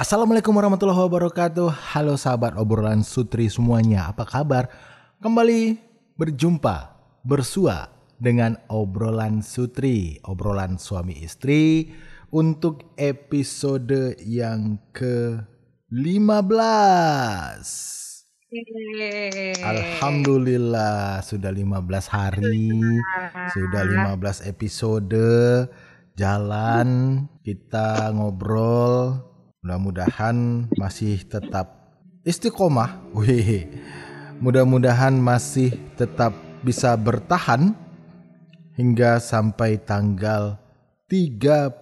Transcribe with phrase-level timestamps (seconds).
[0.00, 1.92] Assalamualaikum warahmatullahi wabarakatuh.
[1.92, 4.08] Halo sahabat obrolan sutri semuanya.
[4.08, 4.72] Apa kabar?
[5.20, 5.76] Kembali
[6.16, 11.92] berjumpa bersua dengan obrolan sutri, obrolan suami istri
[12.32, 15.92] untuk episode yang ke-15.
[19.60, 22.72] Alhamdulillah sudah 15 hari,
[23.52, 23.84] sudah
[24.16, 25.68] 15 episode
[26.16, 26.88] jalan
[27.44, 29.29] kita ngobrol
[29.60, 31.92] Mudah-mudahan masih tetap
[32.24, 33.12] istiqomah.
[33.12, 33.68] Wih.
[34.40, 36.32] Mudah-mudahan masih tetap
[36.64, 37.76] bisa bertahan
[38.80, 40.56] hingga sampai tanggal
[41.12, 41.76] 30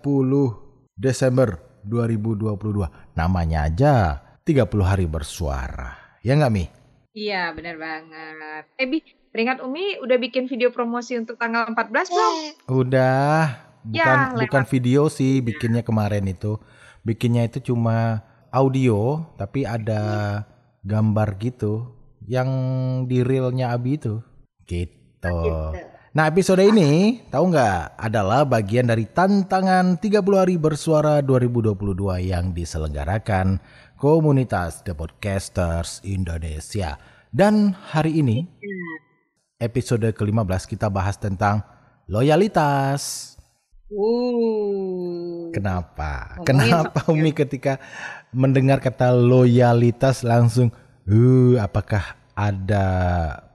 [0.98, 3.14] Desember 2022.
[3.14, 3.94] Namanya aja
[4.42, 6.18] 30 hari bersuara.
[6.26, 6.66] Ya nggak Mi?
[7.14, 8.74] Iya benar banget.
[8.74, 12.34] Eh Bi, teringat Umi udah bikin video promosi untuk tanggal 14 belum?
[12.74, 13.70] Udah.
[13.86, 16.58] Bukan Ya, bukan video sih bikinnya kemarin itu.
[17.08, 18.20] Bikinnya itu cuma
[18.52, 20.44] audio tapi ada
[20.84, 21.88] gambar gitu
[22.28, 22.48] yang
[23.08, 24.20] di realnya Abi itu.
[24.68, 25.40] Gitu.
[26.12, 33.56] Nah episode ini tahu nggak adalah bagian dari tantangan 30 hari bersuara 2022 yang diselenggarakan
[33.96, 37.00] komunitas The Podcasters Indonesia.
[37.32, 38.44] Dan hari ini
[39.56, 41.64] episode ke-15 kita bahas tentang
[42.04, 43.37] loyalitas.
[43.88, 45.48] Uh.
[45.56, 46.36] Kenapa?
[46.36, 47.80] Ngomongin Kenapa soal- Umi ketika
[48.36, 50.68] mendengar kata loyalitas langsung,
[51.08, 52.86] uh, apakah ada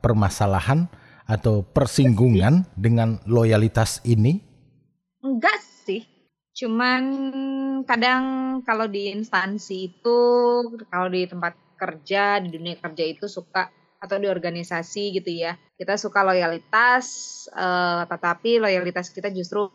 [0.01, 0.89] permasalahan
[1.29, 4.41] atau persinggungan dengan loyalitas ini?
[5.21, 6.01] Enggak sih.
[6.57, 7.01] Cuman
[7.85, 8.23] kadang
[8.65, 10.19] kalau di instansi itu,
[10.89, 13.69] kalau di tempat kerja, di dunia kerja itu suka
[14.01, 15.55] atau di organisasi gitu ya.
[15.79, 17.05] Kita suka loyalitas,
[17.49, 19.71] eh, tetapi loyalitas kita justru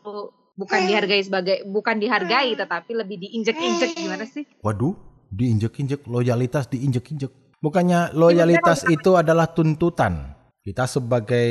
[0.58, 4.42] bukan dihargai sebagai bukan dihargai tetapi lebih diinjek-injek gimana sih?
[4.66, 4.98] Waduh,
[5.30, 7.30] diinjek-injek loyalitas diinjek-injek.
[7.62, 10.34] Bukannya loyalitas itu adalah tuntutan.
[10.66, 11.50] Kita sebagai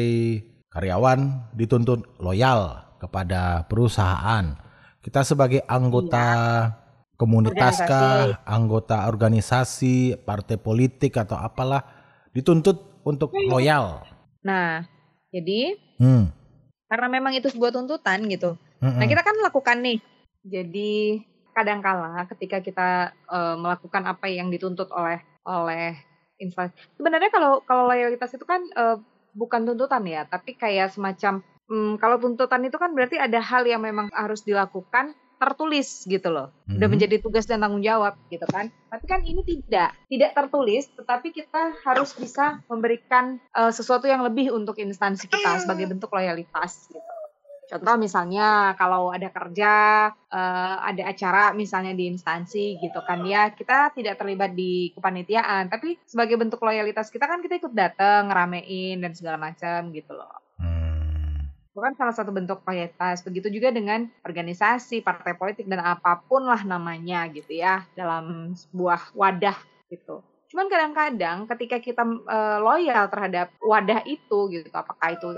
[0.71, 4.59] karyawan dituntut loyal kepada perusahaan.
[4.99, 6.27] Kita sebagai anggota
[7.17, 11.81] komunitas kah, anggota organisasi, partai politik atau apalah
[12.35, 14.03] dituntut untuk loyal.
[14.45, 14.85] Nah,
[15.33, 16.29] jadi Hmm.
[16.87, 18.55] karena memang itu sebuah tuntutan gitu.
[18.79, 18.97] Mm-mm.
[18.97, 19.97] Nah, kita kan lakukan nih.
[20.43, 21.21] Jadi
[21.51, 25.97] kadangkala ketika kita eh, melakukan apa yang dituntut oleh oleh
[26.37, 26.77] instansi.
[26.95, 28.97] Sebenarnya kalau kalau loyalitas itu kan eh,
[29.33, 33.81] bukan tuntutan ya, tapi kayak semacam hmm, kalau tuntutan itu kan berarti ada hal yang
[33.81, 36.49] memang harus dilakukan tertulis gitu loh.
[36.65, 36.93] Udah Mhm.
[36.97, 38.73] menjadi tugas dan tanggung jawab gitu kan.
[38.89, 44.49] Tapi kan ini tidak, tidak tertulis, tetapi kita harus bisa memberikan eh, sesuatu yang lebih
[44.49, 47.16] untuk instansi kita sebagai bentuk loyalitas gitu.
[47.67, 53.91] Contoh misalnya kalau ada kerja, eh, ada acara misalnya di instansi gitu kan ya, kita
[53.91, 59.11] tidak terlibat di kepanitiaan, tapi sebagai bentuk loyalitas kita kan kita ikut datang, ngeramein dan
[59.11, 60.31] segala macam gitu loh.
[60.63, 61.51] Hmm.
[61.75, 63.19] Itu kan salah satu bentuk loyalitas.
[63.27, 69.11] Begitu juga dengan organisasi, partai politik dan apa pun lah namanya gitu ya dalam sebuah
[69.11, 69.59] wadah
[69.91, 70.23] gitu.
[70.47, 75.35] Cuman kadang-kadang ketika kita eh, loyal terhadap wadah itu gitu, apakah itu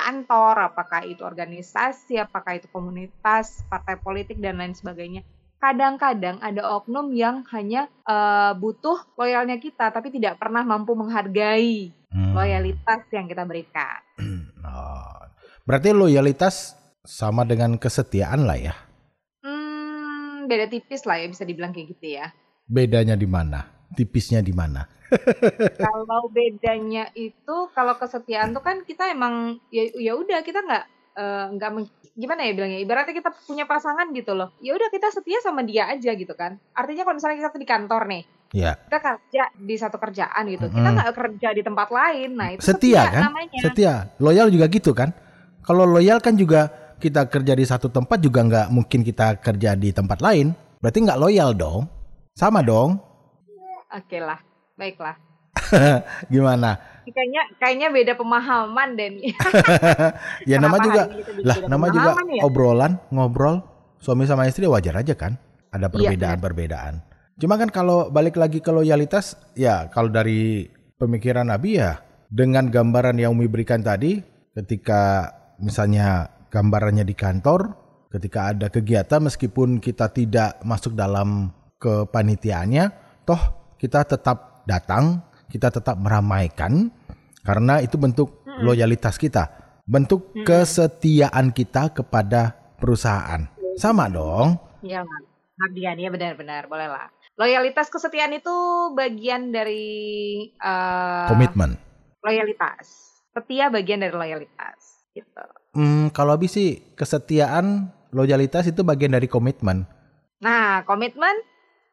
[0.00, 5.20] kantor, apakah itu organisasi, apakah itu komunitas, partai politik dan lain sebagainya.
[5.60, 12.34] Kadang-kadang ada oknum yang hanya eh, butuh loyalnya kita tapi tidak pernah mampu menghargai Hmm.
[12.34, 14.02] loyalitas yang kita berikan.
[14.66, 15.14] Oh.
[15.66, 16.74] Berarti loyalitas
[17.06, 18.74] sama dengan kesetiaan lah ya.
[19.46, 22.34] Hmm, beda tipis lah ya bisa dibilang kayak gitu ya.
[22.66, 23.62] Bedanya di mana?
[23.96, 24.86] Tipisnya di mana?
[25.84, 30.84] kalau bedanya itu kalau kesetiaan tuh kan kita emang ya ya udah kita nggak
[31.18, 35.10] eh, nggak meng- gimana ya bilangnya ibaratnya kita punya pasangan gitu loh ya udah kita
[35.10, 38.98] setia sama dia aja gitu kan artinya kalau misalnya kita di kantor nih Ya, kita
[38.98, 40.94] kerja di satu kerjaan gitu kita Mm-mm.
[40.98, 43.30] nggak kerja di tempat lain nah itu setia kan?
[43.30, 43.94] namanya Setia.
[44.18, 45.14] Loyal juga gitu kan?
[45.62, 46.66] Kalau loyal kan juga
[46.98, 50.50] kita kerja di satu tempat juga nggak mungkin kita kerja di tempat lain.
[50.82, 51.86] Berarti nggak loyal dong?
[52.34, 52.98] Sama dong?
[53.90, 54.40] Oke lah
[54.78, 55.16] baiklah.
[56.32, 56.78] Gimana?
[57.10, 59.34] kayaknya kayaknya beda pemahaman deh nih
[60.46, 62.42] ya nama juga bisa lah nama juga ya?
[62.46, 63.66] obrolan ngobrol
[63.98, 65.34] suami sama istri wajar aja kan?
[65.70, 66.94] Ada Iya, perbedaan-perbedaan
[67.40, 70.68] cuma kan kalau balik lagi ke loyalitas ya kalau dari
[71.00, 71.98] pemikiran Nabi ya
[72.30, 74.22] dengan gambaran yang Umi berikan tadi
[74.54, 77.74] ketika misalnya gambarannya di kantor
[78.10, 81.50] ketika ada kegiatan meskipun kita tidak masuk dalam
[81.80, 82.84] kepanitiaannya
[83.24, 86.92] toh kita tetap datang kita tetap meramaikan
[87.40, 89.48] karena itu bentuk loyalitas kita
[89.82, 97.08] bentuk kesetiaan kita kepada perusahaan sama dong Iya, pengabdian ya benar-benar boleh lah.
[97.36, 98.52] loyalitas kesetiaan itu
[98.92, 99.84] bagian dari
[100.56, 101.76] uh, Komitmen.
[102.20, 102.84] loyalitas.
[103.30, 105.44] Setia bagian dari loyalitas gitu.
[105.72, 109.84] Hmm, kalau habis sih kesetiaan, loyalitas itu bagian dari komitmen.
[110.40, 111.36] Nah, komitmen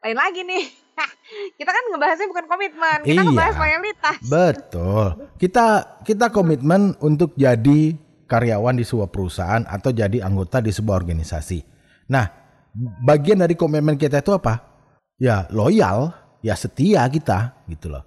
[0.04, 0.64] lain lagi nih.
[1.58, 3.26] kita kan ngebahasnya bukan komitmen, kita Iya.
[3.26, 4.18] ngebahas loyalitas.
[4.26, 5.06] Betul.
[5.38, 5.66] Kita
[6.02, 7.94] kita komitmen untuk jadi
[8.28, 11.62] karyawan di sebuah perusahaan atau jadi anggota di sebuah organisasi.
[12.10, 12.28] Nah,
[13.02, 14.60] bagian dari komitmen kita itu apa?
[15.18, 18.04] Ya loyal, ya setia kita gitu loh.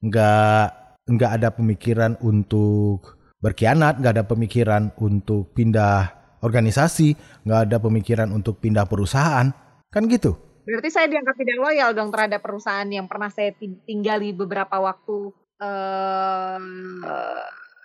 [0.00, 0.66] Nggak
[1.04, 8.60] nggak ada pemikiran untuk berkhianat, nggak ada pemikiran untuk pindah organisasi, nggak ada pemikiran untuk
[8.60, 9.52] pindah perusahaan,
[9.92, 10.36] kan gitu.
[10.64, 15.16] Berarti saya dianggap tidak loyal dong terhadap perusahaan yang pernah saya ti- tinggali beberapa waktu
[15.60, 16.58] eh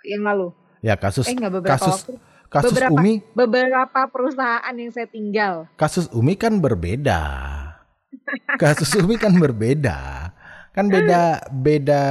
[0.06, 0.48] yang lalu.
[0.80, 2.12] Ya kasus Eh beberapa kasus waktu.
[2.48, 5.68] kasus beberapa- Umi Beberapa perusahaan yang saya tinggal.
[5.76, 7.20] kasus Umi kan berbeda.
[8.56, 10.32] Kasus Umi kan berbeda.
[10.70, 12.02] Kan beda beda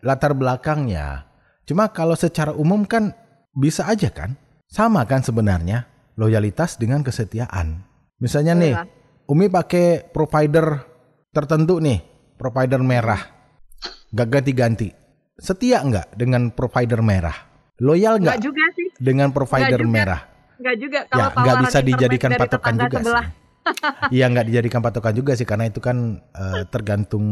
[0.00, 1.26] latar belakangnya.
[1.66, 3.10] Cuma kalau secara umum kan
[3.50, 4.38] bisa aja kan?
[4.66, 7.82] Sama kan sebenarnya loyalitas dengan kesetiaan.
[8.16, 8.88] Misalnya nih, Betul.
[9.26, 10.86] Umi pakai provider
[11.30, 11.98] tertentu nih,
[12.38, 13.18] provider merah.
[14.08, 14.94] Gak ganti-ganti.
[15.36, 17.34] Setia nggak dengan provider merah?
[17.76, 18.88] Loyal Enggak nggak juga sih.
[18.96, 19.90] dengan provider juga.
[19.92, 20.20] merah?
[20.56, 23.24] Enggak juga Ya, kalau nggak tawaran bisa dijadikan patokan juga sebelah.
[23.26, 23.34] sih.
[24.14, 27.26] Iya nggak dijadikan patokan juga sih karena itu kan eh, tergantung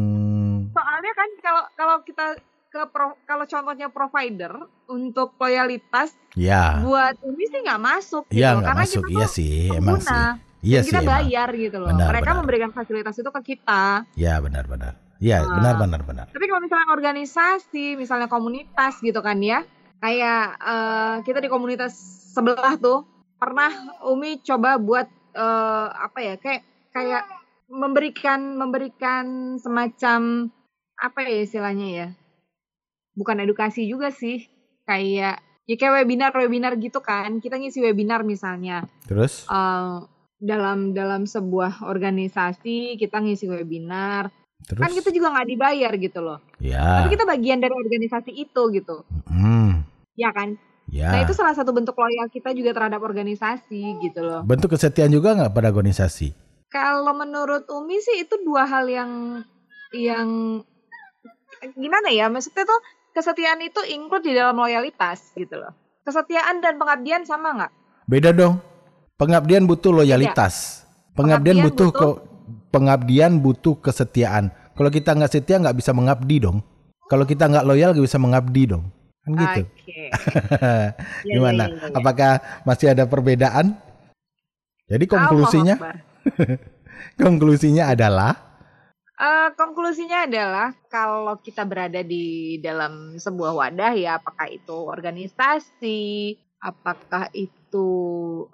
[0.75, 2.27] Soalnya kan kalau kalau kita
[2.69, 4.51] ke pro- kalau contohnya provider
[4.85, 8.67] untuk loyalitas ya buat ini sih nggak masuk gitu iya loh.
[8.67, 10.11] nggak masuk kita iya sih emang pengguna.
[10.11, 10.27] sih
[10.65, 11.89] iya dan sih kita emang bayar gitu loh.
[11.91, 12.41] Benar, Mereka benar.
[12.41, 13.83] memberikan fasilitas itu ke kita.
[14.17, 15.55] ya benar benar iya Ah.
[15.55, 19.63] benar benar benar Tapi kalau misalnya organisasi, misalnya komunitas gitu kan ya,
[19.99, 21.93] kayak eh, kita di komunitas
[22.31, 23.05] sebelah tuh
[23.37, 23.71] pernah
[24.05, 27.23] Umi coba buat eh, apa ya, kayak kayak
[27.67, 29.25] memberikan memberikan
[29.57, 30.51] semacam
[30.95, 32.09] apa ya istilahnya ya,
[33.13, 34.47] bukan edukasi juga sih,
[34.85, 39.97] kayak ya kayak webinar webinar gitu kan, kita ngisi webinar misalnya terus eh,
[40.45, 44.29] dalam dalam sebuah organisasi kita ngisi webinar.
[44.65, 44.81] Terus?
[44.81, 46.39] kan kita juga nggak dibayar gitu loh.
[46.57, 47.05] Ya.
[47.05, 49.05] Tapi kita bagian dari organisasi itu gitu.
[49.29, 49.85] Hmm,
[50.17, 50.57] ya kan?
[50.89, 51.13] Ya.
[51.13, 54.41] Nah itu salah satu bentuk loyal kita juga terhadap organisasi gitu loh.
[54.45, 56.33] Bentuk kesetiaan juga nggak pada organisasi?
[56.73, 59.45] Kalau menurut Umi sih itu dua hal yang
[59.93, 60.61] yang
[61.77, 62.33] gimana ya?
[62.33, 62.81] Maksudnya tuh
[63.13, 65.73] kesetiaan itu include di dalam loyalitas gitu loh.
[66.05, 67.73] Kesetiaan dan pengabdian sama nggak?
[68.09, 68.74] Beda dong
[69.19, 70.85] pengabdian butuh loyalitas.
[71.15, 72.17] Pengabdian, Pengabdian butuh butuh- kok
[72.75, 74.51] pengabdian butuh kesetiaan.
[74.75, 76.59] Kalau kita nggak setia nggak bisa mengabdi dong.
[77.07, 78.91] Kalau kita nggak loyal nggak bisa mengabdi dong.
[79.23, 79.63] Kan gitu.
[79.71, 80.03] Oke.
[81.25, 81.65] Ya, Gimana?
[81.71, 81.97] ya, ya, ya.
[81.97, 82.33] Apakah
[82.69, 83.73] masih ada perbedaan?
[84.85, 85.81] Jadi konklusinya,
[87.23, 88.37] konklusinya adalah?
[89.15, 96.35] Eh, konklusinya adalah kalau kita berada di dalam sebuah wadah ya apakah itu organisasi,
[96.65, 97.89] apakah itu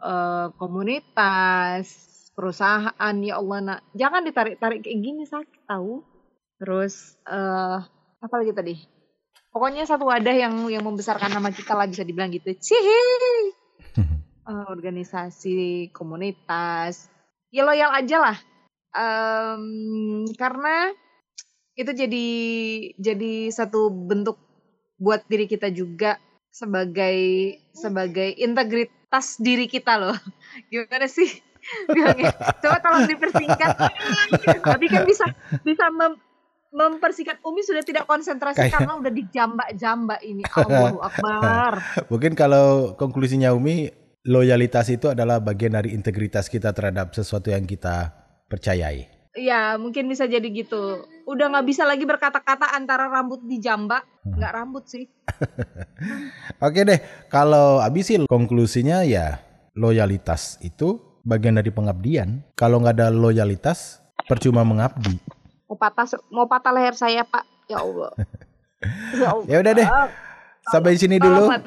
[0.03, 1.87] eh, komunitas,
[2.35, 6.03] perusahaan ya Allah nak jangan ditarik-tarik kayak gini sakit tahu.
[6.59, 7.79] Terus eh
[8.21, 8.75] apa lagi tadi?
[9.51, 12.51] Pokoknya satu wadah yang yang membesarkan nama kita lah bisa dibilang gitu.
[12.51, 12.99] Cihi.
[14.51, 17.07] Eh, organisasi, komunitas,
[17.55, 18.39] ya loyal aja lah.
[18.91, 20.91] Em, karena
[21.79, 22.29] itu jadi
[22.99, 24.41] jadi satu bentuk
[24.99, 26.19] buat diri kita juga
[26.51, 27.19] sebagai
[27.73, 30.19] sebagai integritas diri kita loh.
[30.71, 31.31] Gimana sih?
[31.95, 32.35] Bilangnya.
[32.61, 33.71] Coba tolong dipersingkat.
[34.75, 35.25] Tapi kan bisa
[35.63, 36.19] bisa mem-
[36.71, 40.43] mempersingkat Umi sudah tidak konsentrasi Kayak- karena udah dijambak-jambak ini.
[40.55, 41.73] Allahu Akbar.
[42.07, 43.91] mungkin kalau konklusinya Umi
[44.23, 48.13] loyalitas itu adalah bagian dari integritas kita terhadap sesuatu yang kita
[48.47, 49.20] percayai.
[49.39, 51.07] Ya mungkin bisa jadi gitu.
[51.23, 55.07] Udah nggak bisa lagi berkata-kata antara rambut dijambak, nggak rambut sih.
[56.67, 56.99] Oke deh,
[57.31, 59.39] kalau habis sih konklusinya ya
[59.79, 62.43] loyalitas itu bagian dari pengabdian.
[62.59, 65.15] Kalau nggak ada loyalitas, percuma mengabdi.
[65.71, 67.47] Mau patah mau patah leher saya pak.
[67.71, 68.11] Ya Allah.
[69.13, 69.37] Ya.
[69.45, 69.89] Ya udah deh,
[70.73, 71.53] sampai sini dulu.
[71.53, 71.61] Tolong,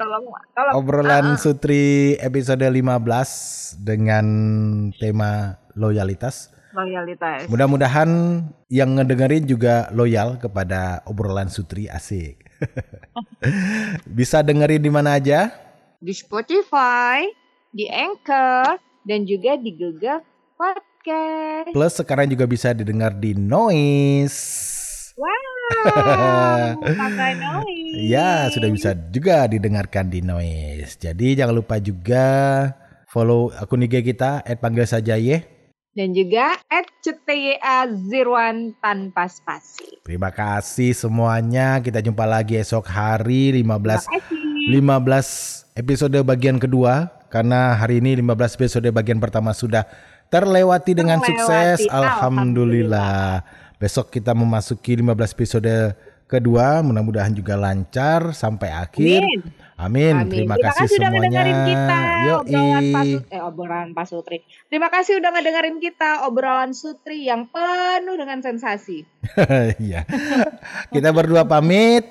[0.50, 0.74] tolong.
[0.74, 1.38] Obrolan Ah, ah.
[1.38, 4.26] Sutri episode 15 dengan
[4.98, 6.53] tema loyalitas.
[6.74, 7.46] Loyalitas.
[7.46, 12.42] Mudah-mudahan yang ngedengerin juga loyal kepada obrolan Sutri asik.
[14.18, 15.54] Bisa dengerin di mana aja?
[16.02, 17.30] Di Spotify,
[17.70, 18.76] di Anchor,
[19.06, 20.20] dan juga di Google
[20.58, 21.70] Podcast.
[21.70, 24.40] Plus sekarang juga bisa didengar di Noise.
[25.14, 28.02] Wow, pakai noise.
[28.02, 30.98] Ya, sudah bisa juga didengarkan di Noise.
[30.98, 32.26] Jadi jangan lupa juga
[33.06, 35.53] follow akun IG kita @panggil saja ye.
[35.94, 40.02] Dan juga at CTYA Zirwan tanpa spasi.
[40.02, 41.78] Terima kasih semuanya.
[41.78, 44.10] Kita jumpa lagi esok hari 15
[44.74, 45.70] Terima kasih.
[45.70, 49.86] 15 episode bagian kedua karena hari ini 15 episode bagian pertama sudah
[50.34, 51.86] terlewati dengan Terlewati, sukses.
[51.86, 53.38] alhamdulillah.
[53.38, 53.78] Alhamdulillah.
[53.78, 55.74] Besok kita memasuki 15 episode
[56.26, 59.22] kedua, mudah-mudahan juga lancar sampai akhir.
[59.22, 59.40] Amin.
[59.74, 60.14] Amin.
[60.14, 60.30] Amin.
[60.30, 61.30] Terima, kasih, sudah semuanya.
[61.42, 62.00] ngedengerin kita
[62.38, 62.92] obrolan Yoi.
[62.94, 64.38] Pasut eh obrolan Pasutri.
[64.70, 69.02] Terima kasih udah ngedengerin kita obrolan Sutri yang penuh dengan sensasi.
[69.82, 70.06] Iya.
[70.94, 72.06] kita berdua pamit.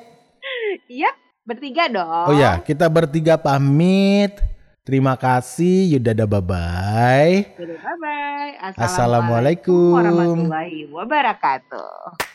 [0.92, 1.16] Iya,
[1.48, 2.28] bertiga dong.
[2.30, 4.36] Oh ya, kita bertiga pamit.
[4.84, 5.96] Terima kasih.
[5.96, 7.36] Yuda bye bye.
[7.56, 8.52] Bye bye.
[8.76, 9.96] Assalamualaikum.
[9.96, 12.33] warahmatullahi wabarakatuh.